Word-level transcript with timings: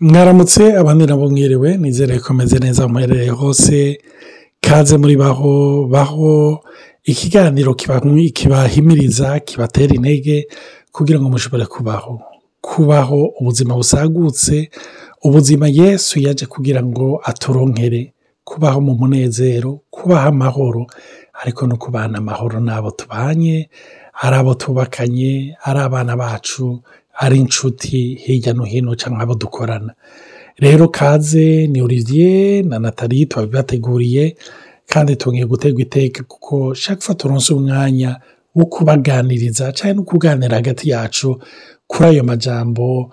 mwaramutse 0.00 0.76
abandi 0.76 1.06
nabo 1.06 1.28
mwiriwe 1.30 1.76
nizere 1.76 2.18
ko 2.18 2.28
ameze 2.32 2.58
neza 2.58 2.88
muherereye 2.88 3.30
hose 3.30 4.00
kaze 4.60 4.96
muri 4.96 5.16
baho 5.16 5.86
baho 5.92 6.64
ikiganiro 7.04 7.74
kibahimiriza 7.74 9.40
kibatera 9.40 9.94
intege 9.94 10.46
kugira 10.92 11.20
ngo 11.20 11.28
mushobore 11.28 11.66
kubaho. 11.66 12.20
Kubaho 12.60 13.20
ubuzima 13.40 13.74
busagutse 13.74 14.70
ubuzima 15.24 15.68
yesu 15.68 16.20
yaje 16.20 16.46
kugira 16.46 16.82
ngo 16.82 17.20
aturonkere. 17.24 18.12
Kubaho 18.44 18.80
mu 18.80 18.94
munezero 19.00 19.80
kubaho 19.90 20.28
amahoro 20.28 20.86
ariko 21.42 21.66
no 21.66 21.76
kubana 21.76 22.18
amahoro 22.18 22.60
n'abo 22.60 22.90
tubanye 22.90 23.68
ari 24.22 24.36
abo 24.36 24.54
tubakanye 24.54 25.56
ari 25.64 25.80
abana 25.80 26.16
bacu 26.16 26.82
ari 27.20 27.36
inshuti 27.44 28.14
hirya 28.24 28.52
no 28.56 28.64
hino 28.64 28.94
cyangwa 28.96 29.22
abo 29.22 29.34
dukorana. 29.34 29.92
Rero 30.56 30.88
kaze 30.88 31.66
ni 31.66 31.80
olivier 31.82 32.64
na 32.64 32.78
nathalie 32.78 33.26
twabibateguriye 33.26 34.36
kandi 34.88 35.16
tugiye 35.16 35.44
guterwa 35.46 35.80
iteka 35.82 36.22
kuko 36.24 36.74
shaka 36.74 37.00
fata 37.00 37.28
uronse 37.28 37.52
umwanya 37.54 38.20
wo 38.54 38.64
kubaganiriza 38.66 39.72
cyangwa 39.72 39.94
no 39.96 40.02
kuganira 40.02 40.56
hagati 40.56 40.90
yacu 40.90 41.38
kuri 41.86 42.08
ayo 42.08 42.24
majambo 42.24 43.10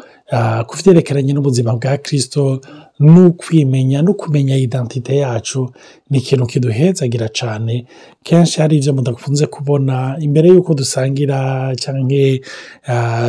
ku 0.67 0.73
byerekeranye 0.77 1.33
n'ubuzima 1.33 1.73
bwa 1.77 1.97
kirisito 1.97 2.61
n'ukwimenya 2.99 4.01
no 4.01 4.13
kumenya 4.13 4.57
identite 4.57 5.15
yacu. 5.17 5.69
Ni 6.09 6.17
ikintu 6.17 6.45
kiduhezagira 6.45 7.27
cyane 7.29 7.85
kenshi 8.23 8.61
hari 8.61 8.77
ibyo 8.77 8.93
mudakunze 8.93 9.45
kubona 9.47 10.17
imbere 10.19 10.47
y'uko 10.49 10.73
dusangira 10.73 11.73
cyangwa 11.75 12.37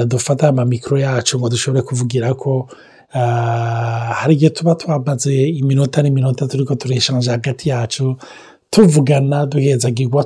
dufata 0.06 0.48
amamikoro 0.48 0.98
yacu 1.00 1.38
ngo 1.38 1.48
dushobore 1.48 1.82
kuvugira 1.82 2.34
ko 2.34 2.68
hari 4.18 4.34
igihe 4.34 4.50
tuba 4.50 4.74
twamaze 4.74 5.32
iminota 5.48 6.02
n'iminota 6.02 6.46
turi 6.46 6.64
ko 6.64 6.74
tureshanje 6.74 7.30
hagati 7.30 7.68
yacu 7.68 8.16
tuvugana 8.70 9.46
duhezagirwa 9.46 10.24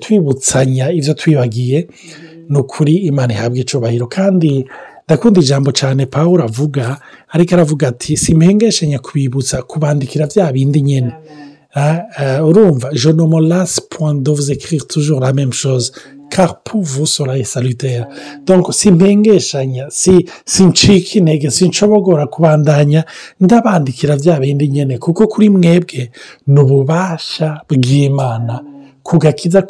twibutsanya 0.00 0.90
ibyo 0.92 1.14
twibagiye. 1.14 1.88
Ni 2.48 2.58
ukuri 2.58 2.94
imana 2.96 3.32
ihabwa 3.34 3.58
icubahiro. 3.58 4.06
Kandi 4.06 4.64
ndakunda 5.06 5.40
ijambo 5.40 5.72
cyane 5.72 6.06
paul 6.06 6.40
avuga 6.42 6.96
ariko 7.28 7.54
aravuga 7.54 7.88
ati 7.88 8.16
simpengeshe 8.16 8.86
nyakubibutsa 8.86 9.62
kubandikira 9.62 10.26
bya 10.26 10.52
bindi 10.52 10.80
nyine 10.82 11.12
urumva 12.44 12.90
jonomo 12.94 13.40
rasi 13.40 13.80
point 13.90 14.22
de 14.22 14.30
vous 14.30 14.50
vous 16.82 17.06
sera 17.06 17.36
salutaire. 17.44 18.06
Donc 18.46 18.72
simpengeshanya 18.72 19.86
si 19.90 20.26
sincika 20.44 21.18
intege 21.18 21.50
sinshobogora 21.50 22.26
kubandanya 22.26 23.04
ndabandikira 23.40 24.16
bya 24.16 24.40
bindi 24.40 24.68
nyine 24.68 24.98
kuko 24.98 25.26
kuri 25.26 25.50
mwebwe 25.50 26.10
ni 26.46 26.60
ububasha 26.60 27.60
bw'imana 27.68 28.60
ku 29.02 29.18
gakiza 29.18 29.62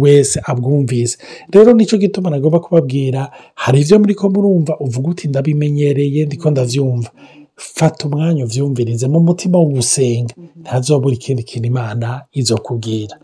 wese 0.00 0.40
abwumvise. 0.44 1.18
Rero 1.52 1.72
ni 1.72 1.86
cyo 1.86 1.98
gituma 1.98 2.30
nagomba 2.30 2.60
kubabwira 2.60 3.30
hari 3.54 3.80
ibyo 3.80 3.98
muri 3.98 4.14
ko 4.14 4.30
murumva 4.30 4.76
uvuga 4.80 5.08
uti 5.10 5.28
ndabimenyereye 5.28 6.26
ndiko 6.26 6.50
ndabyumva 6.50 7.10
fata 7.58 8.06
umwanya 8.08 8.44
ubyumvirize 8.44 9.06
mu 9.10 9.20
mutima 9.20 9.58
wo 9.58 9.66
gusenga 9.66 10.34
ntazobura 10.62 11.14
ikindi 11.14 11.42
kintu 11.42 11.66
imana 11.68 12.22
izo 12.32 12.56
kubwira 12.58 13.16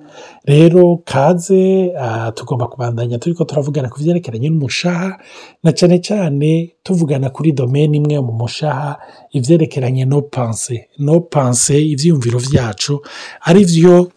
rero 0.45 0.83
kaze 1.05 1.93
tugomba 2.35 2.67
kubandanya 2.67 3.19
turi 3.19 3.35
ko 3.35 3.45
turavugana 3.45 3.89
ku 3.89 3.99
byerekeranye 4.03 4.49
n'umushaha 4.51 5.19
na 5.63 5.71
cyane 5.73 5.97
cyane 6.03 6.75
tuvugana 6.83 7.31
kuri 7.31 7.53
domeni 7.55 7.97
imwe 8.03 8.19
mu 8.27 8.33
mushaha 8.43 8.99
ibyerekeranye 9.33 10.05
no 10.05 10.23
panse 10.27 10.89
no 10.99 11.21
panse 11.21 11.75
ibyiyumviro 11.93 12.39
byacu 12.43 13.01
ari 13.49 13.63
byo 13.65 14.11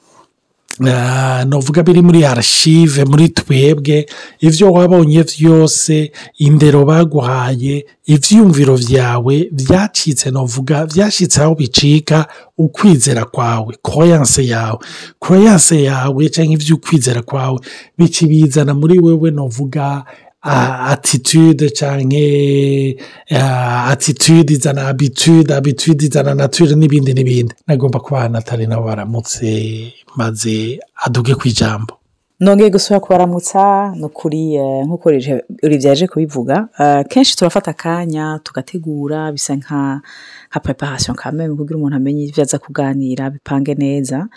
navuga 0.79 1.83
biri 1.83 2.01
muri 2.01 2.25
arashive 2.25 3.05
muri 3.05 3.29
twebwe 3.29 4.05
ibyo 4.39 4.71
wabonye 4.71 5.23
byose 5.23 6.11
indero 6.37 6.85
baguhaye 6.85 7.85
ibyiyumviro 8.05 8.77
byawe 8.77 9.35
byacitse 9.51 10.31
navuga 10.31 10.85
byashyitse 10.85 11.41
aho 11.41 11.55
bicika 11.55 12.27
ukwizera 12.57 13.25
kwawe 13.25 13.75
koyanse 13.81 14.45
yawe. 14.47 14.79
Koyanse 15.19 15.83
yawe 15.83 16.29
cyangwa 16.29 16.53
iby'ukwizera 16.53 17.21
kwawe 17.21 17.59
bikibizana 17.97 18.73
muri 18.73 18.99
wewe 18.99 19.31
navuga 19.31 20.03
atitude 20.93 21.69
cyangwa 21.69 22.23
atitude 23.91 24.53
izana 24.53 24.87
abitude 24.87 25.53
abitude 25.55 26.05
izana 26.05 26.33
nature 26.35 26.75
n'ibindi 26.75 27.13
n'ibindi 27.13 27.53
nagomba 27.67 27.99
kuba 27.99 28.29
natali 28.29 28.67
nabo 28.67 28.83
baramutse 28.85 29.93
maze 30.15 30.79
aduge 31.05 31.35
ku 31.35 31.47
ijambo 31.47 31.93
nongeye 32.39 32.69
gusura 32.69 32.99
kubaramutsa 32.99 33.91
ni 33.97 34.03
ukuri 34.05 34.57
nk'uko 34.85 35.11
yaje 35.71 36.07
kubivuga 36.07 36.67
kenshi 37.09 37.35
turafata 37.37 37.71
akanya 37.71 38.39
tugategura 38.43 39.31
bisa 39.31 39.55
nka 39.55 40.01
nka 40.49 40.59
preparation 40.59 41.15
kameme 41.15 41.55
kugira 41.55 41.77
umuntu 41.77 41.95
amenye 41.97 42.23
ibyo 42.25 42.43
aza 42.43 42.57
kuganira 42.59 43.29
bipange 43.29 43.73
neza. 43.75 44.27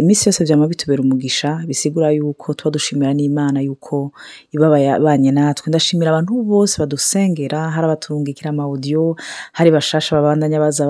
Iminsi 0.00 0.28
yose 0.28 0.44
byaba 0.44 0.66
bitubera 0.66 1.02
umugisha 1.02 1.62
bisigura 1.66 2.10
yuko 2.10 2.54
tuba 2.54 2.70
dushimira 2.70 3.14
n'imana 3.14 3.60
yuko 3.62 4.12
iba 4.52 4.78
yabanye 4.80 5.30
natwe. 5.30 5.68
Ndashimira 5.70 6.10
abantu 6.10 6.42
bose 6.42 6.78
badusengera 6.82 7.70
hari 7.70 7.84
abaturungikira 7.86 8.50
amawudiyo 8.50 9.16
hari 9.52 9.70
bashasha 9.70 10.16
babandanya 10.16 10.58
baza 10.60 10.84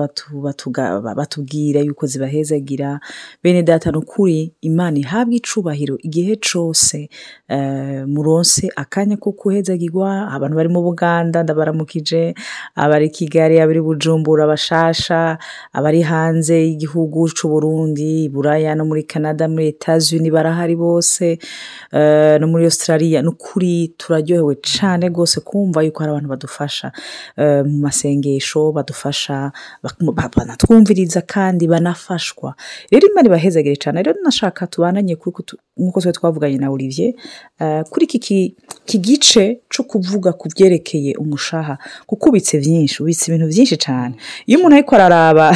batubwira 1.15 1.79
yuko 1.81 2.05
zibahezagira. 2.07 2.99
Bene 3.43 3.63
data 3.63 3.91
ni 3.91 3.97
ukuri 3.97 4.53
imana 4.61 4.97
ihabwa 4.97 5.35
icubahiro 5.35 5.97
igihe 6.01 6.35
cyose 6.41 7.09
muronse 8.07 8.69
akanya 8.75 9.17
ko 9.17 9.31
kuhezagirwa. 9.31 10.31
Abantu 10.33 10.55
bari 10.55 10.69
mu 10.69 10.81
buganda 10.81 11.43
ndabaramukije 11.43 12.33
abari 12.75 13.09
kigali 13.09 13.59
abari 13.61 13.81
bujumbura 13.81 14.48
abashasha 14.49 15.37
abari 15.77 16.01
hanze 16.01 16.57
y'igihugu 16.67 17.29
cy'u 17.29 17.47
Burundi 17.53 18.29
buraya 18.33 18.73
no 18.75 18.85
muri 18.89 19.03
canada 19.05 19.45
muri 19.47 19.67
etazuni 19.77 20.29
barahari 20.33 20.75
bose 20.75 21.37
no 22.41 22.45
muri 22.49 22.65
australia. 22.65 23.21
Ni 23.21 23.29
ukuri 23.29 23.93
turaryohewe 23.97 24.55
cyane 24.65 25.09
rwose 25.13 25.39
kumva 25.45 25.83
yuko 25.85 25.99
hari 26.01 26.11
abantu 26.11 26.29
badufasha 26.33 26.91
mu 27.69 27.77
masengesho 27.85 28.71
badufasha 28.73 29.51
banatwumviriza 30.35 31.21
kandi 31.21 31.67
banafashwa. 31.67 32.55
Rero 32.91 33.07
imana 33.07 33.27
ibahezagire 33.27 33.75
cyane 33.75 34.03
rero 34.03 34.17
nashaka 34.23 34.67
tubananye 34.67 35.13
nk'uko 35.13 36.01
twe 36.01 36.11
twavuganye 36.11 36.57
na 36.57 36.69
olivier 36.71 37.13
kuri 37.89 38.05
iki 38.05 38.97
gice 38.99 39.61
cyo 39.69 39.83
kuvuga 39.83 40.33
ku 40.33 40.47
byerekeye 40.49 41.15
umushaha. 41.15 41.77
Kuko 42.07 42.29
ubitse 42.29 42.57
byinshi 42.59 43.03
ubitse 43.03 43.23
ibintu 43.31 43.47
byinshi 43.47 43.77
cyane 43.77 44.15
iyo 44.47 44.59
umuntu 44.59 44.75
ariko 44.75 44.95
araraba 44.95 45.47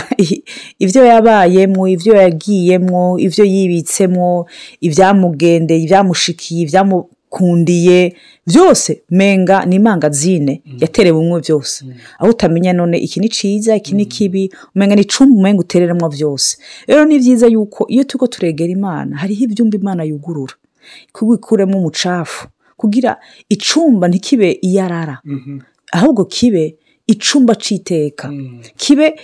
ibyo 0.80 1.02
yabayemo 1.06 1.88
ibyo 1.88 2.14
yagiyemo 2.16 3.20
ibyo 3.26 3.44
yibitsemo 3.54 4.46
ibyamugendeye 4.88 5.82
ibyamushikiye 5.84 6.62
ibyamukundiye 6.66 8.00
byose 8.48 9.02
menga 9.10 9.66
ni 9.66 9.76
imangazine 9.76 10.62
yaterewe 10.82 11.18
umwe 11.20 11.40
byose 11.42 11.86
aho 12.20 12.30
utamenya 12.32 12.74
none 12.74 12.98
iki 12.98 13.20
ni 13.20 13.30
cyiza 13.30 13.76
iki 13.76 13.96
ni 13.96 14.06
kibi 14.06 14.52
umenga 14.76 14.96
ni 14.96 15.02
icumbi 15.02 15.34
umenga 15.40 15.60
utereramo 15.62 16.10
byose 16.10 16.58
rero 16.88 17.06
ni 17.06 17.20
byiza 17.20 17.48
yuko 17.48 17.86
iyo 17.94 18.04
turi 18.04 18.28
turegera 18.34 18.72
imana 18.74 19.18
hariho 19.18 19.44
ibyumba 19.44 19.78
imana 19.78 20.04
yugurura. 20.04 20.54
Kuko 21.14 21.36
ikuremo 21.36 21.78
umucafu. 21.80 22.48
Kugira 22.78 23.18
icumba 23.50 24.08
ntikibe 24.08 24.60
iyarara. 24.62 25.22
Ahubwo 25.92 26.26
kibe 26.26 26.76
icumba 27.16 27.54
cy'iteka 27.56 28.26
kibe 28.78 29.16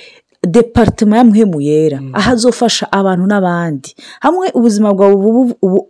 deparitema 0.48 1.18
ya 1.18 1.24
muhemu 1.24 1.62
yera. 1.62 2.00
Aho 2.14 2.32
azofasha 2.32 2.86
abantu 2.92 3.26
n'abandi. 3.28 3.90
Hamwe 4.24 4.48
ubuzima 4.58 4.94
bwawe 4.94 5.16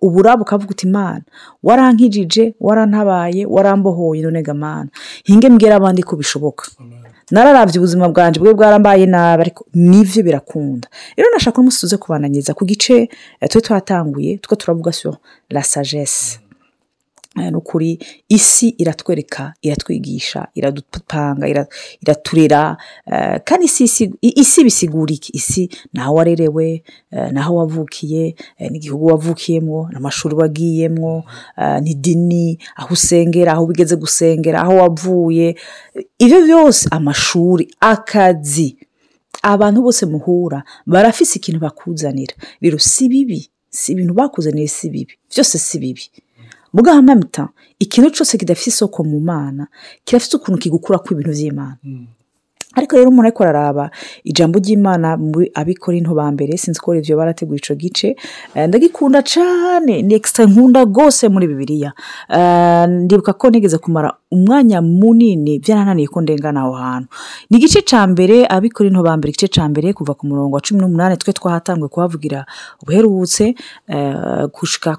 uburaba 0.01 0.41
ukavuga 0.41 0.71
uti 0.71 0.87
imana 0.87 1.21
warankijije 1.63 2.53
warantabaye 2.59 3.45
warambohoye 3.45 4.21
none 4.21 4.41
gamana 4.41 4.89
hinge 5.23 5.49
mbwira 5.49 5.75
abandi 5.75 6.01
ko 6.03 6.15
bishoboka. 6.15 6.65
Nararabye 7.31 7.77
ubuzima 7.77 8.09
bwanjye 8.09 8.39
bwe 8.41 8.53
bwarambaye 8.57 9.05
nabi 9.05 9.41
ariko 9.41 9.65
ni 9.73 10.01
byo 10.03 10.23
birakunda. 10.23 10.87
Rero 11.17 11.29
nashaka 11.33 11.61
umunsi 11.61 11.79
tuze 11.85 11.97
kubananyiza 12.01 12.53
ku 12.57 12.65
gice 12.65 13.05
twe 13.49 13.61
twatanguye 13.61 14.37
two 14.41 14.55
turavuga 14.55 14.91
so 14.91 15.17
la 15.49 15.61
sagesse. 15.63 16.39
Ni 17.35 17.55
ukuri 17.55 17.99
isi 18.29 18.69
iratwereka 18.77 19.53
iratwigisha 19.61 20.47
iradupanga 20.55 21.47
iraturera. 22.01 22.77
Kandi 23.45 23.65
isi 24.21 24.63
bisigura 24.63 25.13
iki 25.13 25.31
isi 25.37 25.69
ni 25.93 25.99
aho 26.01 26.13
warerewe 26.13 26.83
ni 27.31 27.39
aho 27.39 27.55
wavukiye 27.55 28.35
ni 28.59 28.77
igihugu 28.77 29.05
wavukiyemo 29.05 29.89
ni 29.89 29.95
amashuri 29.95 30.35
wagiyemo 30.35 31.23
ni 31.81 31.91
idini 31.91 32.59
aho 32.75 32.93
usengera 32.93 33.51
aho 33.53 33.65
wigeze 33.65 33.95
gusengera 33.95 34.61
aho 34.61 34.75
wavuye. 34.75 35.55
Ibyo 36.17 36.45
byose 36.45 36.87
amashuri 36.91 37.75
akazi 37.79 38.77
abantu 39.41 39.81
bose 39.81 40.05
muhura 40.05 40.63
barafise 40.85 41.39
ikintu 41.39 41.59
bakuzanira. 41.59 42.33
Rero 42.61 42.77
si 42.79 43.09
bibi 43.09 43.49
si 43.69 43.91
ibintu 43.91 44.13
bakuzaniye 44.13 44.67
si 44.67 44.89
bibi. 44.89 45.13
Byose 45.31 45.57
si 45.57 45.79
bibi. 45.79 46.01
Mugaha 46.73 47.01
mamita 47.01 47.49
ikintu 47.79 48.09
cyose 48.15 48.37
kidafite 48.37 48.67
isoko 48.69 49.03
mu 49.03 49.19
mana 49.19 49.67
kirafite 50.05 50.33
ukuntu 50.37 50.57
kigukura 50.61 50.99
ku 50.99 51.13
ibintu 51.13 51.31
by'imana 51.35 51.77
ariko 52.75 52.95
rero 52.95 53.09
umuntu 53.09 53.27
ariko 53.27 53.43
araraba. 53.43 53.89
Ijambo 54.23 54.59
ry'imana 54.59 55.17
abikora 55.55 55.97
into 55.97 56.13
ba 56.13 56.31
mbere 56.31 56.57
sinzi 56.57 56.79
ko 56.79 56.95
ibyo 56.95 57.17
barateguye 57.17 57.57
icyo 57.57 57.75
gice. 57.75 58.15
Ndagikunda 58.55 59.21
cyane 59.25 60.01
ni 60.01 60.13
ekisita 60.13 60.45
nkunda 60.45 60.83
rwose 60.85 61.29
muri 61.29 61.47
bibiriya 61.47 61.91
ndibuka 62.87 63.33
ko 63.33 63.49
nigeze 63.49 63.77
kumara 63.77 64.13
umwanya 64.31 64.81
munini 64.81 65.59
byarananiye 65.59 66.07
ko 66.07 66.21
ndengana 66.21 66.61
aho 66.61 66.73
hantu. 66.77 67.07
Ni 67.49 67.57
igice 67.57 67.81
cya 67.81 68.05
mbere 68.07 68.45
abikora 68.45 68.87
into 68.89 69.01
ba 69.03 69.17
mbere 69.17 69.29
igice 69.33 69.47
cya 69.49 69.65
mbere 69.69 69.93
kuva 69.93 70.13
ku 70.13 70.27
murongo 70.29 70.55
wa 70.55 70.61
cumi 70.61 70.79
n'umunani 70.81 71.17
twe 71.17 71.33
twahatangwe 71.33 71.87
kuhavugira 71.89 72.45
ubuherutse 72.85 73.55
gushika 74.53 74.97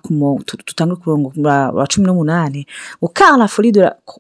dutangwe 0.67 0.97
ku 0.99 1.03
murongo 1.07 1.33
wa 1.79 1.87
cumi 1.87 2.07
n'umunani. 2.07 2.67
Ngo 2.99 3.09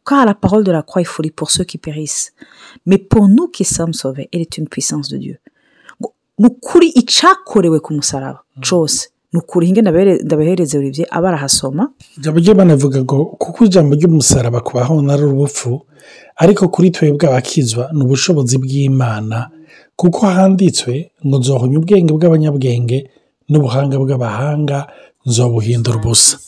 kara 0.04 0.34
parole 0.34 0.62
de 0.64 0.72
la 0.72 0.82
croix 0.82 1.04
furi 1.04 1.30
pour 1.30 1.50
ceux 1.50 1.64
qui 1.64 1.78
périssent. 1.78 2.30
Mais 2.86 2.98
qui 3.48 3.64
sommes 3.64 3.92
sauvés. 3.94 4.28
Elle 4.32 4.40
est 4.42 4.58
une 4.58 4.68
puissance 4.68 5.08
de 5.08 5.18
Dieu. 5.18 5.38
Ni 6.38 6.46
ukuri 6.46 6.88
icyakorewe 6.88 7.80
ku 7.80 7.92
musaraba. 7.94 8.40
Cyose 8.62 9.08
ni 9.32 9.38
ukuri 9.38 9.66
hinge 9.66 9.82
ndabahereze 9.82 10.78
Olivier 10.78 11.06
aba 11.10 11.28
arahasoma 11.28 11.92
ijambo 12.18 12.38
ry'imana 12.40 12.74
rivuga 12.74 13.02
ngo 13.02 13.24
kuko 13.38 13.64
ijambo 13.64 13.94
ry'umusaraba 13.94 14.60
ku 14.60 14.72
bahona 14.74 15.12
ari 15.14 15.22
urupfu 15.24 15.80
ariko 16.36 16.68
kuri 16.68 16.90
twebwe 16.90 17.28
abakizwa 17.28 17.90
ni 17.92 18.02
ubushobozi 18.04 18.58
bw'imana 18.58 19.50
kuko 19.96 20.26
handitswe 20.26 21.10
ngo 21.26 21.38
nzohonye 21.38 21.76
ubwenge 21.78 22.12
bw'abanyabwenge 22.14 22.98
n'ubuhanga 23.50 23.96
bw'abahanga 24.02 24.78
nzobuhindura 25.26 25.96
ubusa. 26.00 26.38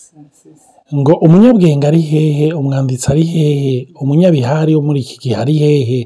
Ngo 0.94 1.12
umunyabwenge 1.24 1.86
ari 1.86 2.00
hehe 2.00 2.52
umwanditsi 2.52 3.06
ari 3.12 3.24
hehe 3.24 3.88
umunyabihari 4.02 4.74
wo 4.76 4.82
muri 4.82 5.00
iki 5.00 5.16
gihe 5.22 5.36
ari 5.42 5.54
hehe? 5.62 6.00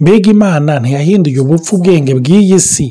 Mbega 0.00 0.30
imana 0.30 0.80
ntiyahinduye 0.80 1.40
ubupfu 1.40 1.76
ubwenge 1.76 2.12
bw'iyi 2.14 2.60
si? 2.60 2.86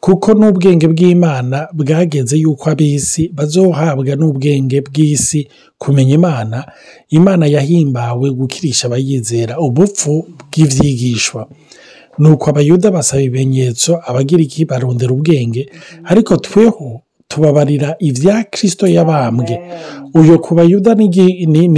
Kuko 0.00 0.28
n'ubwenge 0.36 0.86
bw'imana 0.92 1.68
bwageze 1.72 2.36
yuko 2.36 2.64
ab'isi 2.70 3.22
bazohabwa 3.36 4.12
n'ubwenge 4.20 4.80
bw'isi 4.86 5.48
kumenya 5.78 6.14
imana. 6.20 6.58
Imana 7.08 7.44
yahimbawe 7.46 8.26
gukirisha 8.30 8.86
abayizera 8.86 9.54
ubupfu 9.66 10.12
bw'ibyigishwa. 10.52 11.48
Ni 12.18 12.28
uko 12.30 12.44
abayuda 12.50 12.90
basaba 12.90 13.22
ibimenyetso 13.22 13.90
abagira 14.08 14.42
iki 14.42 14.64
barondera 14.64 15.12
ubwenge. 15.16 15.62
Ariko 16.04 16.36
tweho 16.36 17.00
tubabarira 17.28 17.96
ibya 17.98 18.42
kirisito 18.50 18.86
yabambwe 18.86 19.54
uyu 20.14 20.38
ku 20.44 20.54
bayuda 20.54 20.94
ni 20.94 21.06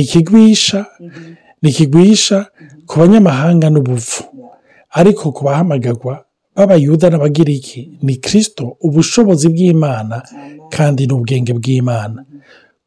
ikigwisha 0.03 0.87
ni 1.63 1.69
ikigwisha 1.71 2.47
ku 2.87 2.95
banyamahanga 3.01 3.71
n'ubuvu. 3.71 4.23
Ariko 4.91 5.33
ku 5.33 5.45
bahamagagwa 5.45 6.25
b'abayuda 6.57 7.11
n'abagiriki 7.11 7.99
ni 8.03 8.17
kirisito 8.17 8.77
ubushobozi 8.87 9.49
bw'imana 9.49 10.23
kandi 10.75 11.07
n'ubwenge 11.07 11.53
bw'imana. 11.59 12.25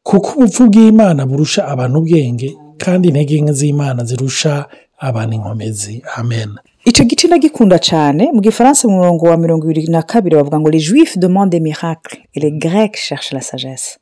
Kuko 0.04 0.30
ubupfu 0.40 0.64
bw'imana 0.70 1.26
burusha 1.30 1.68
abantu 1.68 1.96
ubwenge 2.00 2.50
kandi 2.84 3.08
intege 3.10 3.42
nke 3.42 3.54
z'imana 3.60 4.04
zirusha 4.10 4.66
abantu 4.98 5.34
inkomezi. 5.36 6.02
Amen. 6.18 6.50
Icyo 6.86 7.06
gice 7.06 7.28
ndagikunda 7.28 7.78
cyane 7.80 8.32
mu 8.34 8.42
gifaransa 8.42 8.88
mu 8.88 8.96
murongo 8.98 9.26
wa 9.26 9.38
mirongo 9.38 9.66
ibiri 9.66 9.88
na 9.92 10.02
kabiri 10.02 10.36
bavuga 10.36 10.60
ngo 10.60 10.70
les 10.70 10.84
juifs 10.84 11.18
demande 11.20 11.52
des 11.52 11.60
miracles 11.60 12.18
et 12.36 12.40
les 12.40 12.52
grecs 12.52 12.98
cherchent 13.08 13.34
la 13.34 13.42
sagesse. 13.42 13.98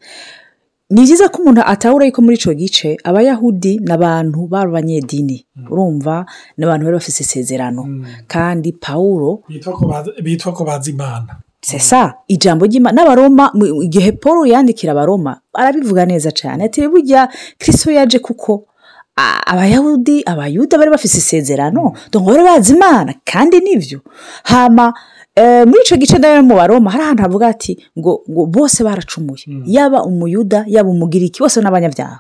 Ni 0.89 1.01
byiza 1.01 1.29
ko 1.29 1.41
umuntu 1.41 1.61
atahura 1.65 2.05
yuko 2.05 2.21
muri 2.21 2.35
icyo 2.37 2.53
gice 2.53 2.97
abayahudi 3.03 3.79
ni 3.79 3.91
abantu 3.91 4.47
b'abanyedini 4.47 5.45
urumva 5.71 6.25
ni 6.57 6.63
abantu 6.65 6.83
bari 6.85 6.95
bafite 6.97 7.19
isezerano. 7.23 7.83
Kandi 8.27 8.71
pawuro 8.71 9.43
bitwa 10.23 10.53
ko 10.53 10.63
bazi 10.63 10.91
imana. 10.91 11.41
Sesa 11.61 12.13
ijambo 12.27 12.65
ry'imana 12.65 12.95
n'abaroma 13.03 13.51
igihe 13.83 14.11
paul 14.11 14.47
yandikira 14.47 14.91
abaroma 14.93 15.41
arabivuga 15.53 16.05
neza 16.05 16.31
cyane 16.31 16.63
ati 16.63 16.87
burya 16.87 17.27
kirisito 17.59 17.91
yaje 17.91 18.19
kuko 18.19 18.63
abayahudi 19.17 20.23
abayuda 20.25 20.77
bari 20.77 20.91
bafite 20.91 21.17
isezerano 21.17 21.93
ngo 22.15 22.19
bari 22.31 22.43
bazi 22.43 22.73
imana 22.75 23.13
kandi 23.25 23.59
ni 23.59 23.77
byo 23.77 23.99
hama 24.43 24.93
muri 25.65 25.81
icyo 25.85 25.97
gice 25.97 26.17
na 26.17 26.27
yo 26.35 26.43
mu 26.43 26.55
baroma 26.55 26.89
hari 26.91 27.03
ahantu 27.03 27.21
havuga 27.23 27.47
ati 27.47 27.77
ngo 27.97 28.23
ngo 28.29 28.45
bose 28.45 28.83
baracumuye. 28.83 29.45
Yaba 29.65 30.03
umuyuda 30.03 30.65
yaba 30.67 30.89
umugiriki 30.89 31.39
bose 31.41 31.61
n'abanyabyaha 31.61 32.19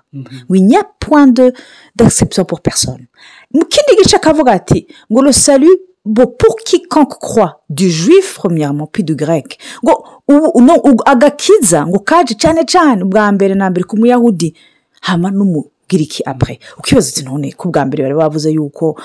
winya 0.49 0.83
puwande 0.99 1.53
d'exception 1.95 2.45
pour 2.45 2.61
personne. 2.61 3.07
Mu 3.53 3.65
kindi 3.65 3.97
gice 4.03 4.15
akavuga 4.15 4.51
ati 4.51 4.87
ngo 5.11 5.31
salut 5.31 5.79
bo 6.05 6.27
pour 6.27 6.55
quiconque 6.65 7.17
croit 7.19 7.61
du 7.69 7.89
juif 7.89 8.35
premièrement 8.35 8.85
puis 8.87 9.03
du 9.03 9.15
grec. 9.15 9.57
Ngo 9.83 11.01
agakiza 11.05 11.85
ngo 11.87 11.99
kaje 11.99 12.35
cyane 12.37 12.65
cyane 12.65 13.03
ubwa 13.03 13.31
mbere 13.31 13.55
na 13.55 13.69
mbere 13.69 13.83
ku 13.85 13.97
muyahudi. 13.97 14.53
Hama 15.01 15.31
n'umu 15.31 15.65
giriki 15.89 16.23
apure 16.25 16.59
ukibaza 16.79 17.09
uti 17.11 17.23
none 17.25 17.51
ko 17.51 17.69
bwa 17.69 17.85
mbere 17.85 18.03
bari 18.03 18.15
bavuze 18.15 18.51
yuko 18.51 18.99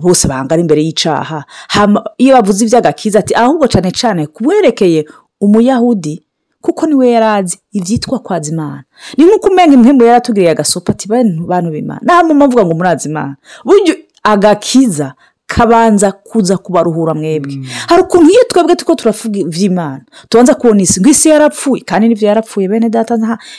bose 0.00 0.28
bangana 0.28 0.60
imbere 0.60 0.82
y'icyaha 0.84 1.44
iyo 2.18 2.34
bavuze 2.36 2.64
iby'agakiza 2.64 3.18
ati 3.18 3.34
ahubwo 3.34 3.66
cyane 3.66 3.90
cyane 3.90 4.26
kuwerekeye 4.26 5.04
umuyahudi 5.40 6.22
kuko 6.62 6.86
ni 6.86 6.94
we 6.94 7.10
yari 7.10 7.26
azi 7.26 7.58
ibyitwa 7.72 8.18
kwaza 8.18 8.52
imana 8.52 8.84
ni 9.18 9.24
nk'uko 9.24 9.48
umenya 9.50 9.74
impembo 9.74 10.04
yaratugiriye 10.04 10.50
agasopa 10.52 10.92
ati 10.92 11.08
bantu 11.08 11.70
b'imana. 11.70 12.00
Nta 12.04 12.22
muntu 12.24 12.44
uvuga 12.46 12.64
ngo 12.66 12.74
murazi 12.74 13.08
imana. 13.08 13.36
Agakiza 14.22 15.14
kabanza 15.46 16.12
kuza 16.12 16.56
kubaruhura 16.58 17.14
mwebwe. 17.14 17.58
Hari 17.88 18.02
ukuntu 18.02 18.30
iyo 18.30 18.44
twebwe 18.48 18.74
tuko 18.76 18.94
turavuga 18.94 19.38
iby'imana 19.40 20.04
tubanza 20.28 20.54
kubona 20.54 20.82
isi 20.82 21.00
ngo 21.00 21.08
isi 21.10 21.28
yarapfuye 21.28 21.82
kandi 21.84 22.08
n'ibyo 22.08 22.28
yarapfuye 22.28 22.68
bene 22.68 22.88
data 22.90 23.14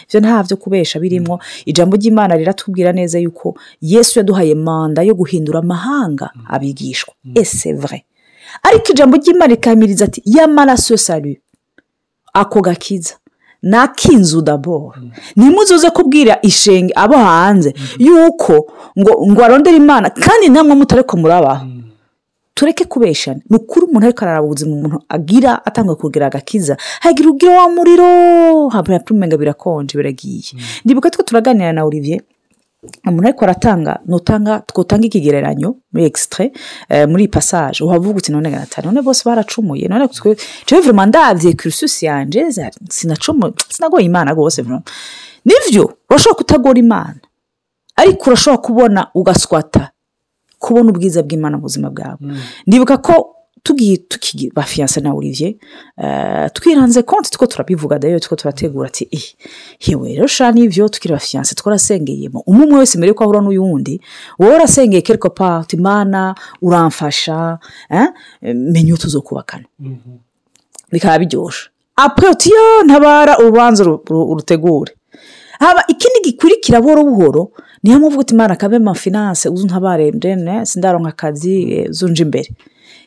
ibyo 0.08 0.20
nta 0.20 0.44
byo 0.44 0.58
kubesha 0.58 1.00
birimo 1.00 1.40
ijambo 1.66 1.96
ry'imana 1.98 2.36
riratubwira 2.36 2.92
neza 2.92 3.20
yuko 3.20 3.54
yesu 3.82 4.20
yaduhaye 4.20 4.56
manda 4.56 5.02
yo 5.06 5.14
guhindura 5.16 5.60
amahanga 5.60 6.30
abigishwa. 6.50 7.14
Ese 7.36 7.74
vure 7.74 8.06
ariko 8.64 8.92
ijambo 8.94 9.18
ry'imana 9.18 9.48
rikamiriza 9.54 10.06
ati 10.06 10.22
y'amaraso 10.26 10.98
salu 10.98 11.36
ako 12.34 12.62
gakiza. 12.62 13.14
Ni 13.64 13.76
ak'inzu 13.78 14.42
daboro 14.42 14.94
ntimuzuze 15.36 15.90
kubwira 15.90 16.38
ishenge 16.42 16.94
abo 16.96 17.16
hanze 17.18 17.74
yuko 18.00 18.56
ngo 19.00 19.12
ngo 19.32 19.40
arondere 19.44 19.78
imana 19.78 20.10
kandi 20.10 20.50
namwe 20.50 20.76
mutare 20.76 21.04
ko 21.04 21.18
murabaho 21.18 21.66
tureke 22.56 22.86
kubeshana. 22.86 23.42
Ni 23.50 23.58
ukuri 23.58 23.86
umuntu 23.86 24.06
ariko 24.06 24.22
araraba 24.26 24.46
ubuzima 24.46 24.72
umuntu 24.76 24.98
agira 25.10 25.66
atanga 25.66 25.96
kugira 25.96 26.28
agakiza 26.28 26.78
hagira 27.02 27.30
ubwira 27.30 27.58
wa 27.58 27.70
muriro 27.70 28.70
habura 28.70 29.00
purumenga 29.00 29.38
birakonje 29.38 29.98
biragiye. 29.98 30.54
Ndibuka 30.86 31.10
twe 31.10 31.24
turaganira 31.24 31.74
na 31.74 31.84
olivier. 31.84 32.22
Umuntu 33.08 33.28
ariko 33.28 33.44
aratanga 33.46 34.00
nutanga 34.06 34.60
twutanga 34.60 35.06
ikigereranyo 35.08 35.76
muri 35.92 36.06
ekisitire 36.06 36.52
muri 37.08 37.28
pasaje 37.28 37.84
uhavuga 37.84 38.18
uti 38.18 38.32
none 38.32 38.50
gatanu 38.52 38.86
none 38.92 39.02
bose 39.02 39.22
baracumuye 39.26 39.88
none 39.88 40.08
twe 40.66 40.80
vurema 40.82 41.06
ndabye 41.06 41.54
kirisusi 41.54 42.06
yanjye 42.06 42.46
sinagoye 43.70 44.06
imana 44.06 44.32
rwose 44.32 44.62
ni 45.46 45.54
byo 45.72 45.94
urashobora 46.10 46.36
kutagora 46.38 46.80
imana. 46.80 47.20
Ariko 47.96 48.24
urashobora 48.30 48.62
kubona 48.62 49.08
ugaswata 49.14 49.90
kubona 50.60 50.90
ubwiza 50.90 51.20
bw'imana 51.24 51.58
mu 51.58 51.64
buzima 51.64 51.90
bwawe. 51.90 52.18
Ndibuka 52.68 52.98
ko 52.98 53.33
tugiye 53.64 53.98
tukiba 53.98 54.64
fiyanse 54.64 55.02
na 55.02 55.14
olivier. 55.14 55.54
Twiranze 56.54 57.02
konti 57.04 57.30
two 57.32 57.48
turabivuga 57.48 58.00
dayo 58.00 58.20
two 58.20 58.36
turategura 58.36 58.88
ati 58.88 59.08
hewe 59.80 60.14
rero 60.16 60.28
shani 60.28 60.62
n'ibyo 60.62 60.90
tukiri 60.90 61.14
ba 61.14 61.20
fiyanse 61.20 61.56
twarasengeyemo 61.56 62.44
umwe 62.48 62.66
umwe 62.66 62.80
wese 62.80 62.98
mbere 62.98 63.10
yuko 63.10 63.24
ahura 63.24 63.42
n'uyundi 63.42 64.02
wowe 64.40 64.56
urasengeye 64.56 65.02
kereko 65.02 65.30
pati 65.30 65.76
imana 65.76 66.36
uramfasha 66.62 67.60
menya 68.44 68.94
utuzo 68.94 69.22
kubakana 69.22 69.66
bikaba 70.92 71.20
biryoshye 71.20 71.70
apure 71.96 72.30
utiyo 72.32 72.84
ntabara 72.86 73.38
urubanza 73.40 73.84
urutegure 74.12 74.92
haba 75.60 75.84
ikindi 75.88 76.20
gikurikira 76.24 76.82
buhoro 76.82 77.04
buhoro 77.04 77.52
niyo 77.84 78.00
mpamvu 78.00 78.20
uti 78.20 78.34
imana 78.34 78.56
kabe 78.56 78.80
mafinanse 78.80 79.50
uzu 79.50 79.66
ntabare 79.66 80.12
sindaronka 80.66 81.10
akazi 81.10 81.72
eh, 81.74 81.88
zunje 81.92 82.24
imbere. 82.24 82.50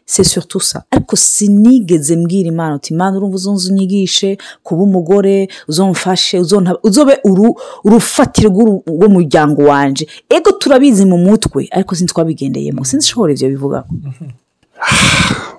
C'est 0.08 0.24
surtout 0.24 0.60
ça. 0.60 0.84
Ariko 0.90 1.16
sinigeze 1.16 2.16
mbwira 2.16 2.48
imana 2.48 2.74
uti 2.76 2.94
imana 2.94 3.16
urumva 3.16 3.36
uzunze 3.36 3.72
unyigishe 3.72 4.38
kuba 4.62 4.82
umugore 4.82 5.48
uzomfashe 5.68 6.38
uzobe 6.82 7.18
uru- 7.24 7.56
urufatiro 7.84 8.48
rw'umuryango 8.86 9.62
wanje. 9.62 10.06
Ego 10.30 10.52
turabizi 10.52 11.04
mu 11.06 11.18
mutwe 11.18 11.68
ariko 11.70 11.94
sinzi 11.94 12.12
twabigendeyemo 12.12 12.84
sinzi 12.84 13.04
ishobora 13.06 13.32
ivyo 13.32 13.48
bivuga 13.48 13.84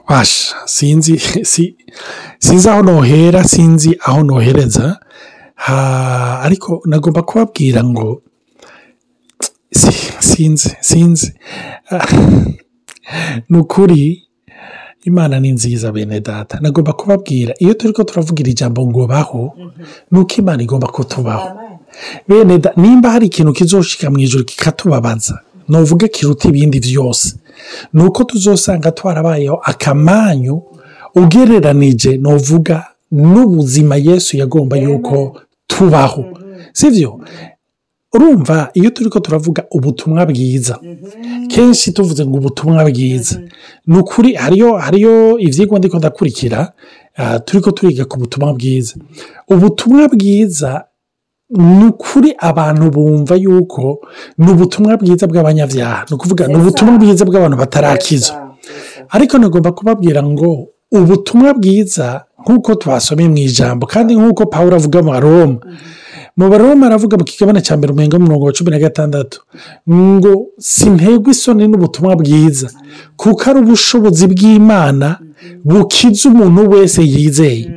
basha 0.09 0.55
sinzi 0.75 1.19
si- 1.43 1.75
sinzi 2.39 2.69
aho 2.69 2.81
nohera 2.83 3.43
sinzi 3.43 3.97
aho 4.05 4.23
nohereza. 4.23 4.99
Ariko 6.45 6.81
nagomba 6.85 7.21
kubabwira 7.21 7.83
ngo 7.83 8.21
si- 9.71 10.13
sinzi 10.19 10.69
sinzi. 10.81 11.33
Ah, 11.91 12.05
ni 13.49 13.57
ukuri 13.57 14.26
imana 15.07 15.39
ni 15.39 15.51
nziza 15.51 15.91
bene 15.91 16.19
data. 16.19 16.59
Nagomba 16.61 16.93
kubabwira 16.93 17.53
iyo 17.59 17.73
turi 17.73 17.93
ko 17.93 18.03
turavugira 18.03 18.49
ijambo 18.49 18.87
ngo 18.87 19.07
baho 19.07 19.53
ni 20.11 20.19
uko 20.19 20.33
imana 20.37 20.63
igomba 20.63 20.87
ko 20.87 21.03
tubaho 21.03 21.49
bene 22.27 22.59
nimba 22.77 23.09
hari 23.11 23.25
ikintu 23.31 23.53
kizoshika 23.53 24.09
mu 24.11 24.19
ijoro 24.19 24.43
kikatubabaza 24.43 25.39
nuvuge 25.69 26.07
kiruta 26.07 26.47
ibindi 26.49 26.79
byose. 26.79 27.35
Ni 27.93 28.03
uko 28.03 28.23
tuzosanga 28.23 28.91
twarabayeho 28.91 29.55
akamanyu 29.63 30.61
ugereranije 31.15 32.17
nuvuga 32.17 32.85
n'ubuzima 33.11 33.95
yesu 33.95 34.37
yagomba 34.37 34.77
yuko 34.77 35.41
tubaho. 35.67 36.25
Sibyo? 36.73 37.19
Urumva 38.13 38.69
iyo 38.73 38.89
turi 38.89 39.09
ko 39.09 39.19
turavuga 39.19 39.63
ubutumwa 39.71 40.25
bwiza. 40.25 40.79
Kenshi 41.47 41.91
tuvuze 41.91 42.25
ngo 42.25 42.37
ubutumwa 42.37 42.83
bwiza. 42.89 43.41
Ni 43.87 43.97
ukuri 43.97 44.33
hariyo 44.33 44.77
hariyo 44.77 45.37
ibyigwa 45.39 45.79
ndiko 45.79 45.97
ndakurikira 45.97 46.71
ah, 47.15 47.39
turi 47.39 47.61
ko 47.63 47.71
turiga 47.71 48.05
ku 48.05 48.17
butumwa 48.19 48.53
bwiza. 48.53 48.95
Ubutumwa 49.49 50.07
bwiza 50.07 50.83
ni 51.49 51.85
ukuri 51.85 52.35
abantu 52.39 52.91
bumva 52.91 53.35
yuko 53.35 53.99
ni 54.37 54.51
ubutumwa 54.51 54.97
bwiza 54.97 55.27
bw'abanyabyaha. 55.27 56.05
Ni 56.09 56.15
ukuvuga 56.15 56.47
ni 56.47 56.55
ubutumwa 56.55 56.97
bwiza 56.97 57.25
bw'abantu 57.25 57.57
batarakizwa 57.57 58.35
ariko 59.09 59.37
nagomba 59.37 59.71
kubabwira 59.71 60.23
ngo 60.23 60.67
ubutumwa 60.91 61.53
bwiza 61.53 62.23
nk'uko 62.47 62.75
twasomye 62.75 63.27
mu 63.29 63.37
ijambo 63.37 63.83
kandi 63.87 64.15
nk'uko 64.15 64.45
paul 64.45 64.71
avuga 64.73 65.01
baroma 65.01 65.59
mu 66.37 66.45
baroma 66.49 66.85
aravuga 66.87 67.17
mu 67.17 67.23
kigabane 67.27 67.61
cya 67.61 67.75
mbere 67.77 67.91
umuhinga 67.93 68.19
mirongo 68.19 68.45
wa 68.45 68.53
cumi 68.53 68.71
na 68.71 68.79
gatandatu 68.79 69.41
ngo 69.89 70.33
sinterwa 70.59 71.31
isoni 71.31 71.67
n'ubutumwa 71.67 72.15
bwiza 72.15 72.69
kuko 73.19 73.41
ari 73.49 73.59
ubushobozi 73.59 74.25
bw'imana 74.31 75.19
bukiza 75.65 76.29
umuntu 76.29 76.69
wese 76.71 77.01
yizeye. 77.03 77.67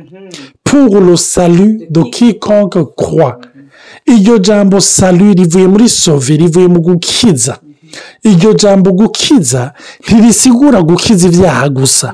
Le 1.07 1.17
salut 1.17 1.83
de 1.89 2.01
quiconque 2.13 2.79
croit. 2.95 3.35
Iryo 4.07 4.37
jambo 4.39 4.79
salut 4.79 5.37
rivuye 5.39 5.67
muri 5.67 5.89
sove 5.89 6.37
rivuye 6.37 6.67
mu 6.67 6.79
gukiza. 6.81 7.57
Iryo 8.23 8.53
jambo 8.53 8.91
gukiza 8.91 9.73
ntirisigura 10.03 10.81
gukiza 10.81 11.27
ibyaha 11.27 11.69
gusa. 11.69 12.07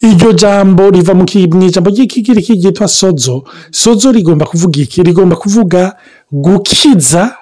Iryo 0.00 0.32
jambo 0.32 0.90
riva 0.90 1.14
mu 1.14 1.24
ijambo 1.66 1.90
ry'ikigiriki 1.90 2.52
ryitwa 2.54 2.88
sozo. 2.88 3.44
Sozo 3.70 4.12
rigomba 4.12 4.46
kuvuga 4.46 4.80
iki? 4.80 5.02
Rigomba 5.02 5.36
kuvuga 5.36 5.96
gukiza 6.32 7.34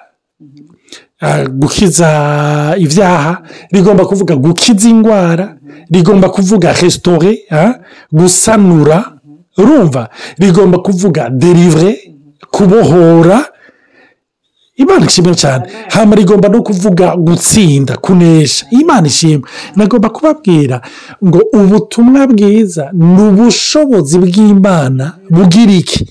ah, 1.21 1.45
gukiza 1.45 2.75
ibyaha 2.77 3.41
rigomba 3.71 4.05
kuvuga 4.05 4.35
gukiza 4.35 4.89
indwara 4.89 5.57
rigomba 5.91 6.29
kuvuga 6.29 6.73
resitora 6.73 7.31
ah, 7.51 7.73
gusanura. 8.11 9.13
Urumva? 9.57 10.09
Rigomba 10.37 10.77
kuvuga 10.77 11.29
derivure 11.29 11.99
kubohora 12.51 13.45
imana 14.75 15.05
ishimwe 15.05 15.35
cyane. 15.35 15.63
Hano 15.89 16.15
rigomba 16.15 16.49
no 16.49 16.61
kuvuga 16.63 17.15
gutsinda 17.15 17.97
kunesha. 17.97 18.65
Imana 18.71 19.07
ishimwe 19.07 19.47
nagomba 19.75 20.09
kubabwira 20.09 20.81
ngo 21.25 21.39
ubutumwa 21.53 22.27
bwiza 22.27 22.89
ni 22.93 23.21
ubushobozi 23.21 24.17
bw'imana 24.19 25.13
bugira 25.29 25.71
iki? 25.71 26.07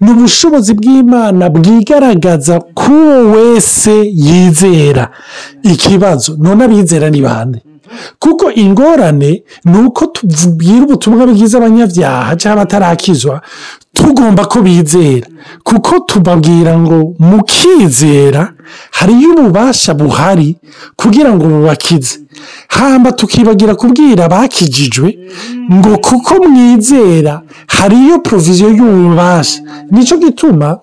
Ni 0.00 0.10
ubushobozi 0.10 0.74
bw'imana 0.74 1.50
bwigaragaza 1.50 2.60
ko 2.74 2.92
uwo 2.92 3.30
wese 3.32 3.92
yizera 4.14 5.10
ikibazo. 5.62 6.36
None 6.38 6.64
abizera 6.64 7.10
ni 7.10 7.20
bande? 7.20 7.62
Kuko 8.18 8.50
ingorane 8.52 9.42
ni 9.64 9.78
uko 9.78 10.06
tubwira 10.06 10.82
ubutumwa 10.84 11.26
bwiza 11.26 11.58
abanyabyaha 11.58 12.36
cyangwa 12.36 12.64
batarakizwa 12.64 13.42
tugomba 14.04 14.44
ko 14.44 14.62
bizera 14.62 15.26
kuko 15.64 16.00
tubabwira 16.00 16.78
ngo 16.78 17.14
mukizera 17.18 18.52
hariyo 18.90 19.30
ububasha 19.34 19.94
buhari 19.94 20.56
kugira 20.96 21.34
ngo 21.34 21.44
bubakize. 21.48 22.18
Hamba 22.68 23.12
tukibagira 23.12 23.74
kubwira 23.74 24.24
abakijijwe 24.24 25.18
ngo 25.72 25.98
kuko 25.98 26.34
mwizera 26.48 27.42
hariyo 27.76 28.18
poroviziyo 28.24 28.68
y'ububasha 28.78 29.60
ni 29.90 30.04
cyo 30.06 30.16
gituma 30.18 30.78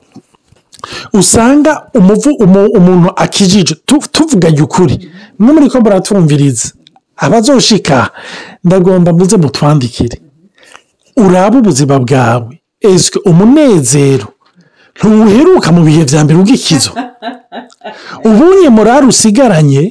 usanga 1.14 1.72
umuvu 1.94 2.30
umu- 2.44 2.72
umuntu 2.78 3.10
akijije 3.16 3.76
tu- 3.86 4.08
tuvuganye 4.12 4.62
ukuri 4.62 4.96
no 5.40 5.54
muri 5.54 5.70
ko 5.70 5.82
muratumviriza? 5.82 6.68
Abazoshika 7.18 8.10
ndagomba 8.64 9.14
muze 9.14 9.38
mutwandikire. 9.38 10.18
Uraba 11.18 11.58
ubuzima 11.60 12.00
bwawe. 12.00 12.57
Esike 12.82 13.20
umunezero. 13.30 14.28
Ntuwuheruka 14.98 15.72
mu 15.72 15.82
bihe 15.88 16.04
bya 16.10 16.24
mbere 16.24 16.40
ubw'ikizo 16.40 16.92
ubunye 18.30 18.70
murari 18.70 19.06
usigaranye 19.08 19.84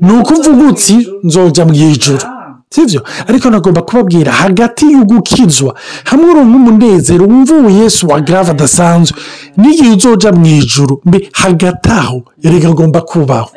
ni 0.00 0.12
uko 0.12 0.30
uvuga 0.34 0.62
uti 0.70 0.96
nzojya 1.24 1.64
mu 1.64 1.74
ijoro 1.74 2.26
sibyo 2.74 3.02
ariko 3.28 3.50
nagomba 3.50 3.82
kubabwira 3.82 4.32
hagati 4.32 4.84
y'ugukizwa 4.94 5.74
hamwe 6.04 6.26
uronka 6.30 6.56
umunezero 6.56 7.24
wumva 7.26 7.54
uwo 7.54 7.70
yesu 7.70 8.06
wa 8.08 8.20
garave 8.20 8.50
adasanzwe 8.50 9.18
n'igihe 9.60 9.90
uzoja 9.96 10.30
mu 10.32 10.46
ijoro 10.46 11.00
mbe 11.04 11.18
hagati 11.32 11.88
aho 11.90 12.22
erega 12.44 12.68
agomba 12.68 13.00
kubaho. 13.00 13.50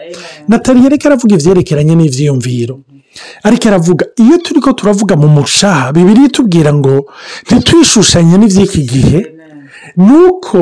Natali 0.48 0.90
reka 0.90 1.06
aravuga 1.10 1.36
ibyerekeranye 1.36 1.94
n'ibyiyumviro 1.96 2.76
ariko 3.44 3.64
aravuga 3.70 4.04
iyo 4.24 4.38
turi 4.44 4.60
ko 4.66 4.74
turavuga 4.74 5.14
mu 5.16 5.28
mushaha 5.36 5.94
bibiri 5.94 6.22
itubwira 6.26 6.74
ngo 6.74 7.06
ntitwishushanye 7.46 8.36
n'iby'iki 8.38 8.82
gihe 8.92 9.20
ni 10.06 10.14
uko 10.28 10.58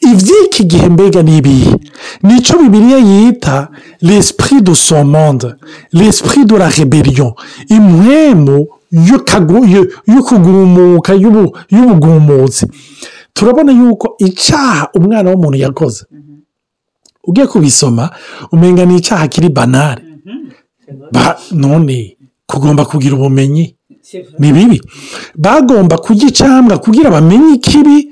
iby'iki 0.00 0.64
gihe 0.64 0.88
mbega 0.88 1.22
ni 1.22 1.36
ibihe 1.38 1.74
ni 2.22 2.42
cyo 2.42 2.58
bibiriya 2.58 2.98
yita 2.98 3.68
l'esprit 4.02 4.60
de 4.62 4.74
son 4.74 5.04
monde 5.04 5.56
l'esprit 5.92 6.44
de 6.44 6.56
la 6.56 6.68
rebellion 6.68 7.34
impwemu 7.68 8.66
y'ukugumuka 10.06 11.14
y'ubu- 11.14 11.52
y'ubugumutsi 11.70 12.66
turabona 13.34 13.72
yuko 13.72 14.14
icyaha 14.18 14.88
umwana 14.94 15.30
w'umuntu 15.30 15.58
yakoze. 15.58 16.04
Ugiye 17.28 17.46
kubisoma 17.46 18.10
umenga 18.52 18.84
ni 18.86 18.96
icyaha 18.96 19.28
kiri 19.28 19.48
banale. 19.48 20.02
Ba- 21.12 21.36
none 21.52 22.16
kugomba 22.46 22.84
kugira 22.84 23.14
ubumenyi. 23.16 23.76
Ni 24.38 24.52
bibi. 24.52 24.80
Bagomba 25.36 25.98
kugicambwa 25.98 26.78
kugira 26.78 27.10
bamenye 27.10 27.54
ikibi. 27.54 28.08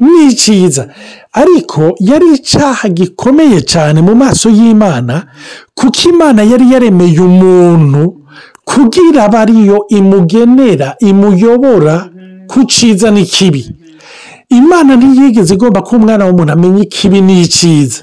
n'icyiza. 0.00 0.88
Ariko 1.32 1.94
yari 2.00 2.26
icyaha 2.34 2.88
gikomeye 2.88 3.60
cyane 3.62 3.98
mu 4.02 4.14
maso 4.14 4.50
y'imana 4.50 5.26
kuko 5.74 6.00
imana 6.12 6.42
yari 6.42 6.66
yaremeye 6.72 7.20
umuntu 7.20 8.02
kugira 8.64 9.24
aba 9.24 9.40
ariyo 9.40 9.78
imugenera 9.88 10.94
imuyobora 11.00 12.08
ku 12.50 12.64
cyiza 12.66 13.10
n'ikibi. 13.10 13.62
Imana 14.50 14.96
ntiyigeze 14.96 15.54
igomba 15.54 15.82
ko 15.82 15.96
umwana 15.96 16.26
w'umuntu 16.26 16.52
amenya 16.52 16.82
ikibi 16.82 17.20
n'icyiza. 17.22 18.02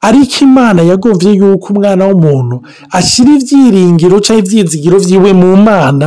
Ariko 0.00 0.36
imana 0.48 0.80
yagovye 0.82 1.30
yuko 1.40 1.66
umwana 1.72 2.02
w'umuntu 2.08 2.56
ashyira 2.98 3.30
ibyiringiro 3.38 4.16
cyangwa 4.24 4.40
ibyizigiro 4.44 4.96
byiwe 5.04 5.30
mu 5.40 5.56
mana 5.56 6.06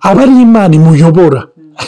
aba 0.00 0.22
ari 0.22 0.34
imana 0.46 0.72
imuyobora. 0.76 1.40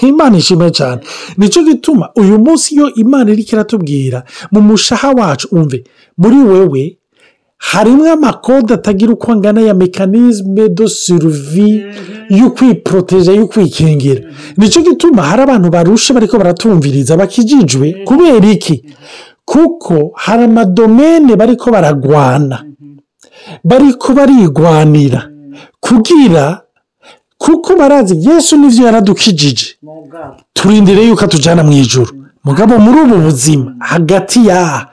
Imana 0.03 0.37
ishimwe 0.39 0.71
cyane. 0.71 1.01
Nicyo 1.37 1.63
gituma 1.63 2.11
uyu 2.17 2.39
munsi 2.39 2.75
iyo 2.75 2.95
imana 2.95 3.33
iri 3.33 3.45
kiratubwira 3.45 4.25
mu 4.53 4.61
mushaha 4.61 5.11
wacu 5.11 5.49
umve 5.53 5.85
muri 6.17 6.37
wewe 6.37 6.99
harimo 7.59 8.13
amakode 8.13 8.75
atagira 8.75 9.13
uko 9.13 9.33
angana 9.33 9.61
ya 9.61 9.75
mekanizme 9.75 10.69
do 10.69 10.89
suruvi 10.89 11.85
yo 12.31 12.51
kwiporoteje 12.51 13.35
yo 13.35 13.47
kwikingira. 13.47 14.21
Nicyo 14.57 14.83
gituma 14.83 15.23
hari 15.23 15.43
abantu 15.43 15.71
barusha 15.71 16.15
bariko 16.15 16.39
baratumviriza 16.39 17.17
bakijijwe 17.17 17.93
kubera 18.05 18.47
iki? 18.51 18.85
Kuko 19.45 20.11
hari 20.15 20.45
amadomene 20.45 21.37
bariko 21.37 21.71
baragwana 21.71 22.65
bariko 23.65 24.13
barigwanira. 24.13 25.31
Kugira 25.81 26.61
kuko 27.45 27.77
barazi 27.77 28.15
yesu 28.29 28.57
nivyo 28.57 28.87
yaradukijije. 28.87 29.67
Turindire 30.55 31.03
yuko 31.07 31.25
atujana 31.25 31.63
mu 31.65 31.73
ijuru. 31.73 32.13
Mugabo 32.45 32.79
muri 32.79 32.99
ubu 33.01 33.17
buzima 33.27 33.75
hagati 33.81 34.47
ya 34.49 34.87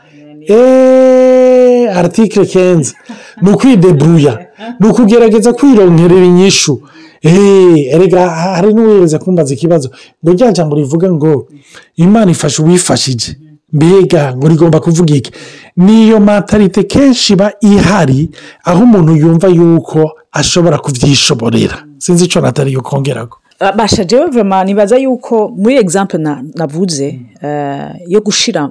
eee 0.49 1.87
aritikire 1.89 2.45
kenzi 2.45 2.93
ni 3.41 3.49
ukwidebuya 3.51 4.33
ni 4.79 4.87
ukugerageza 4.87 5.53
kwironkerera 5.53 6.25
inyishu. 6.25 6.81
Eee 7.23 7.85
erega 7.93 8.29
hari 8.29 8.73
n'uwiyereza 8.73 9.19
kumbaza 9.19 9.53
ikibazo. 9.53 9.89
Ngo 10.23 10.33
rya 10.33 10.51
jambo 10.51 10.75
rivuga 10.75 11.11
ngo 11.11 11.47
imana 11.95 12.31
ifasha 12.31 12.63
uwifashije. 12.63 13.37
Mbega 13.73 14.35
ngo 14.35 14.47
rigomba 14.47 14.79
kuvuga 14.79 15.15
iki? 15.15 15.31
Niyo 15.77 16.19
matarite 16.19 16.83
kenshi 16.83 17.33
iba 17.33 17.51
ihari 17.61 18.29
aho 18.63 18.83
umuntu 18.83 19.15
yumva 19.15 19.47
yuko 19.47 20.11
ashobora 20.31 20.77
kubyishoborera 20.77 21.77
sinzi 21.97 22.25
icyo 22.25 22.41
natari 22.41 22.73
yukongeraho 22.73 23.37
basha 23.77 24.03
jewe 24.03 24.25
vema 24.29 24.63
nibaza 24.63 24.97
yuko 24.97 25.49
muri 25.57 25.75
egizampe 25.77 26.17
navuze 26.55 27.19
eh, 27.41 27.89
yo 28.07 28.21
gushira 28.21 28.69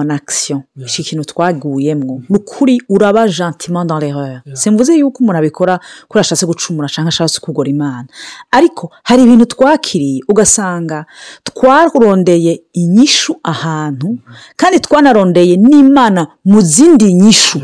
en 0.00 0.10
action 0.10 0.62
iki 0.86 1.02
kintu 1.02 1.24
twaguyemwo. 1.24 2.22
Ni 2.28 2.36
ukuri 2.36 2.82
uraba 2.88 3.26
gentiment 3.28 3.84
dans 3.88 3.98
l'erreur. 4.02 4.40
Simvuze 4.52 4.94
yuko 4.98 5.18
umuntu 5.22 5.38
abikora 5.38 5.80
kuri 6.08 6.20
ashatse 6.20 6.46
gucumura 6.46 6.88
cyangwa 6.88 7.08
ashatse 7.08 7.40
kugora 7.40 7.70
imana. 7.70 8.06
Ariko 8.50 8.90
hari 9.04 9.22
ibintu 9.22 9.46
twakiriye 9.46 10.20
ugasanga 10.28 11.06
twarondeye 11.44 12.62
inyishu 12.72 13.36
ahantu 13.42 14.18
kandi 14.56 14.80
twanarondeye 14.80 15.56
n'imana 15.56 16.26
mu 16.44 16.60
zindi 16.60 17.14
nyishu. 17.14 17.60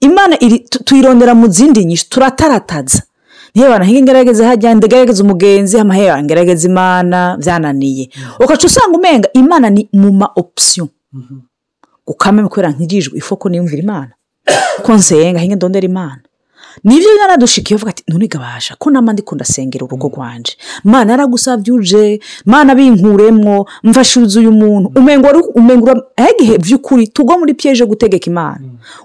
Imana 0.00 0.36
tuyirondera 0.84 1.34
mu 1.34 1.48
zindi 1.48 1.84
nyishu 1.84 2.08
turatarataza 2.10 3.02
bantu 3.54 4.02
ngerageza 4.02 4.46
hajya 4.46 4.74
ndagerageza 4.74 5.22
umugenzi 5.24 5.78
amahera 5.78 6.22
ngerageza 6.22 6.68
imana 6.68 7.36
byananiye 7.40 8.08
ugaca 8.40 8.64
usanga 8.66 8.96
umenga 8.98 9.28
imana 9.32 9.70
ni 9.70 9.88
mu 9.92 10.12
ma 10.12 10.26
opisiyo 10.36 10.88
ukamenya 12.06 12.48
kubera 12.48 12.70
nkirijwe 12.70 13.18
ifoko 13.18 13.48
niyumvira 13.48 13.82
imana. 13.82 14.12
Ko 14.82 14.94
nsenga 14.94 15.38
hinge 15.40 15.54
ndondera 15.56 15.86
imana. 15.86 16.20
Ni 16.84 16.98
byo 16.98 17.08
yaradushikiye 17.20 17.76
uvuga 17.76 17.90
ati 17.90 18.02
none 18.08 18.26
gabasha 18.28 18.76
ko 18.78 18.90
nama 18.90 19.12
ndi 19.12 19.22
kundasengera 19.22 19.84
urugo 19.84 20.08
rwanje. 20.08 20.52
Mana 20.84 21.10
yaragusabye 21.12 21.72
uje 21.72 22.20
mana 22.44 22.74
binkuremwo 22.74 23.66
mfashiriza 23.82 24.40
uyu 24.40 24.52
muntu 24.52 24.92
umenga 24.96 25.26
wari 25.28 25.38
umenga 25.54 25.92
ura- 25.92 26.02
aho 26.16 26.28
igihe 26.38 26.58
by'ukuri 26.58 27.08
tugwa 27.08 27.38
muri 27.38 27.54
piyeje 27.54 27.84
gutegeka 27.86 28.26
imana. 28.30 28.60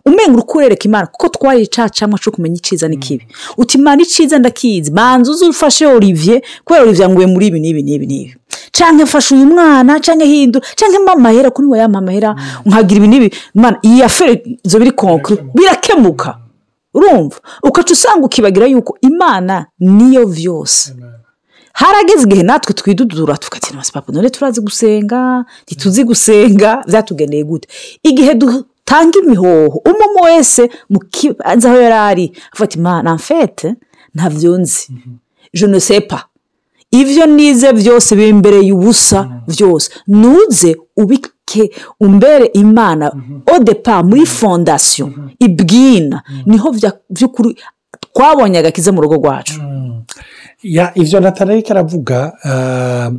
Umenga 0.06 0.34
uri 0.34 0.42
kurereka 0.44 0.84
imana 0.86 1.08
kuko 1.08 1.30
twayicacamwa 1.30 2.20
cyo 2.20 2.32
kumenya 2.32 2.56
icyiza 2.58 2.88
n'ikibi. 2.88 3.28
Uti 3.58 3.78
imana 3.78 4.02
icyiza 4.02 4.40
ndakizi 4.40 4.92
banza 4.92 5.32
uze 5.32 5.46
ufashe 5.46 5.86
olivier 5.88 6.42
kubera 6.66 6.84
olivier 6.84 7.08
yanguye 7.08 7.28
muri 7.28 7.48
ibi 7.48 7.60
n'ibi 7.60 7.84
n'ibi 7.84 8.08
n'ibi. 8.08 8.36
Cyangwa 8.72 9.06
mfashe 9.06 9.36
uyu 9.36 9.46
mwana 9.46 10.00
cyangwa 10.00 10.26
hindura 10.26 10.66
cyangwa 10.76 11.00
mpa 11.00 11.12
amahera 11.14 11.50
kuri 11.52 11.68
we 11.68 11.80
yampa 11.80 12.00
amahera 12.00 12.36
nkagira 12.66 12.98
ibi 12.98 13.08
n'ibi. 13.08 13.28
Mana, 13.56 13.78
iyi 13.82 14.04
afere 14.04 14.44
izo 14.64 14.80
biri 14.80 14.92
konkuru 14.92 15.38
birakemuka. 15.56 16.38
Urumva. 16.98 17.38
Ukaca 17.64 17.92
usanga 17.94 18.26
ukibagira 18.26 18.66
yuko 18.68 18.98
imana 19.02 19.66
niyo 19.80 20.26
byose 20.26 20.94
harageze 21.74 22.24
igihe 22.26 22.44
natwe 22.44 22.74
twidudura 22.74 23.38
tukagira 23.38 23.82
papa 23.94 24.12
none 24.14 24.30
turazi 24.30 24.62
gusenga? 24.62 25.46
Ntituzi 25.66 26.04
gusenga? 26.04 26.84
Byatugendeye 26.88 27.44
gute? 27.44 27.68
Igihe 28.04 28.34
dutanga 28.42 29.16
imihoho 29.24 29.78
umwe 29.90 30.06
wese 30.26 30.70
mu 30.90 31.00
kibanza 31.14 31.70
aho 31.70 31.78
yari 31.86 31.96
ari 32.10 32.26
afata 32.54 32.74
imana 32.80 33.14
mfete? 33.16 33.76
Ntabyo 34.16 34.58
nzi. 34.58 34.88
Je 35.54 35.80
sepa 35.80 36.20
ibyo 36.92 37.26
nize 37.26 37.74
byose 37.74 38.16
bimbereye 38.16 38.72
ubusa 38.74 39.20
byose 39.48 39.88
nuze 40.08 40.76
ubike 40.98 41.30
umbere 42.00 42.46
imana 42.54 43.12
odepa 43.56 44.04
muri 44.04 44.26
fondasiyo 44.26 45.12
ibwina. 45.40 46.24
Niho 46.46 46.72
by'ukuri 47.10 47.56
twabonye 48.14 48.58
agakiza 48.60 48.92
mu 48.92 49.02
rugo 49.02 49.16
rwacu. 49.16 49.62
Ya 50.64 50.92
ibyo 50.96 51.20
natararika 51.20 51.72
aravuga 51.72 52.34
ah, 52.44 53.12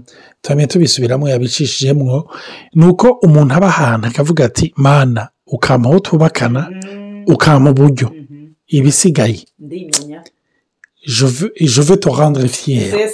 tuhamye 0.43 0.67
tubisubiramo 0.67 1.29
yabicishijemwo 1.29 2.31
ni 2.75 2.87
uko 2.87 3.07
umuntu 3.23 3.55
aba 3.55 3.67
ahantu 3.67 4.07
akavuga 4.09 4.45
ati 4.45 4.73
mana 4.77 5.29
ukampa 5.47 5.89
aho 5.89 5.99
tubakana 5.99 6.71
ukampa 7.27 7.71
uburyo 7.71 8.11
ibisigaye. 8.67 9.45
Te 12.01 12.11
rendre 12.19 12.49
fier. 12.49 13.11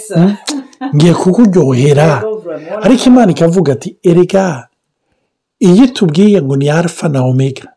Ngiye 0.95 1.15
kukuryohera. 1.15 2.23
Ariko 2.85 3.05
imana 3.07 3.33
ikavuga 3.33 3.73
ati 3.73 3.97
erega 4.03 4.69
iyo 5.69 5.85
itubwiye 5.89 6.39
ngo 6.43 6.55
ni 6.57 6.67
alfa 6.71 7.09
na 7.09 7.21
omega. 7.31 7.69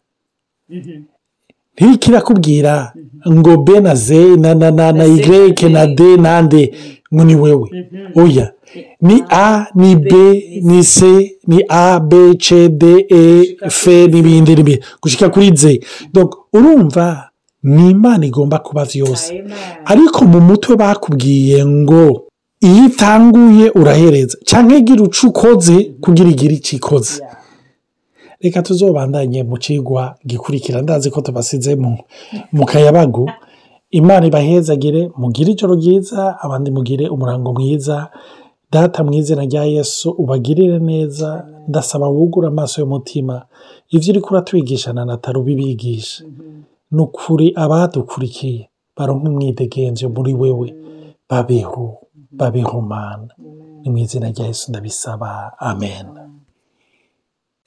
Ntikirakubwira 1.77 2.93
ngo 3.29 3.57
b 3.65 3.67
na 3.85 3.93
z 3.95 4.07
na 4.43 4.51
na 4.55 4.71
na 4.71 4.91
na 4.91 5.03
y 5.05 5.53
na 5.69 5.85
d. 5.87 6.17
Na 6.17 6.41
d 6.43 6.53
ngo 7.13 7.23
ni 7.25 7.35
wewe. 7.35 7.67
Oya. 8.15 8.51
Ni 9.01 9.23
a 9.29 9.67
ni 9.75 9.95
b 9.95 10.11
ni 10.63 10.83
c 10.83 10.97
ni 11.47 11.59
a 11.69 11.99
b 11.99 12.11
c 12.39 12.67
d 12.69 12.83
e 13.09 13.57
f 13.61 13.87
n'ibindi 13.87 14.55
n'ibindi. 14.55 14.81
Gushyika 15.01 15.29
kuri 15.29 15.51
z. 15.55 15.79
Donc, 16.13 16.31
urumva 16.53 17.29
ni 17.63 17.91
imana 17.91 18.25
igomba 18.25 18.59
kuba 18.59 18.85
byose. 18.85 19.43
Ariko 19.85 20.25
mu 20.25 20.39
mutwe 20.41 20.75
bakubwiye 20.75 21.65
ngo 21.65 22.23
iyo 22.61 22.85
itanguye 22.85 23.69
urahereza. 23.79 24.37
Cyangwa 24.45 24.77
igira 24.77 25.03
uco 25.03 25.27
ukoze 25.27 25.75
kugira 26.01 26.29
igire 26.29 26.53
icyo 26.55 26.75
ikoze 26.77 27.21
reka 28.41 28.61
tuzobandanye 28.61 29.43
mu 29.43 29.57
kigwa 29.57 30.15
gikurikira. 30.25 30.81
Ndazi 30.81 31.09
ko 31.11 31.21
tubasize 31.21 31.75
mu 32.51 32.65
kayabagu. 32.65 33.29
Imana 33.91 34.25
ibahezagire 34.27 35.11
mugire 35.17 35.51
ijoro 35.51 35.75
ryiza 35.75 36.39
abandi 36.41 36.71
mugire 36.71 37.07
umurango 37.09 37.53
mwiza. 37.53 38.09
Data 38.71 39.03
mu 39.03 39.13
izina 39.13 39.45
rya 39.45 39.63
yesu 39.63 40.09
ubagirire 40.11 40.79
neza. 40.79 41.45
Ndasaba 41.67 42.07
wugure 42.09 42.47
amaso 42.47 42.81
y'umutima. 42.81 43.45
Ibyo 43.89 44.09
uri 44.11 44.21
kuratwigisha 44.21 44.93
na 44.93 45.05
nataro 45.05 45.41
ubibigisha 45.41 46.23
ni 46.91 47.01
ukuri 47.01 47.51
abadukurikiye 47.55 48.69
baronka 48.97 49.29
umwidegenzo 49.29 50.09
muri 50.09 50.33
wewe. 50.33 50.75
Babeho 51.29 51.97
babeho 52.31 52.81
mana. 52.81 53.27
Ni 53.83 53.89
mu 53.91 53.97
izina 53.97 54.29
rya 54.31 54.45
yesu 54.47 54.71
ndabisaba. 54.71 55.53
Amen. 55.59 56.05